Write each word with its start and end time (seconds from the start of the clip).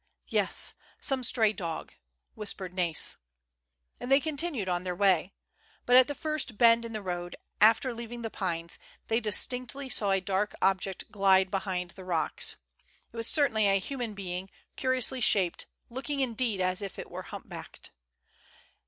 "Yes; 0.29 0.73
some 0.99 1.23
stray 1.23 1.53
dog," 1.53 1.93
whispered 2.33 2.73
NaYs. 2.75 3.17
And 3.99 4.09
they 4.09 4.19
continued 4.19 4.67
on 4.67 4.83
their 4.83 4.95
way. 4.95 5.31
But, 5.85 5.95
at 5.95 6.07
the 6.07 6.15
first 6.15 6.57
bend 6.57 6.85
in 6.85 6.91
the 6.93 7.03
road, 7.03 7.35
after 7.61 7.93
leaving 7.93 8.23
the 8.23 8.31
pines, 8.31 8.79
they 9.09 9.19
distinctly 9.19 9.89
saw 9.89 10.09
a 10.09 10.19
dark 10.19 10.55
object 10.59 11.11
glide 11.11 11.51
behind 11.51 11.91
the 11.91 12.03
rocks. 12.03 12.55
It 13.11 13.15
was 13.15 13.27
cer 13.27 13.43
DISCOVERED. 13.43 13.61
131 13.65 13.77
tainly 13.77 13.77
a 13.77 13.87
human 13.87 14.13
being, 14.15 14.49
curiously 14.75 15.21
shaped, 15.21 15.67
looking, 15.91 16.19
indeed, 16.19 16.61
as 16.61 16.81
if 16.81 16.97
it 16.97 17.11
were 17.11 17.21
humpbacked. 17.21 17.91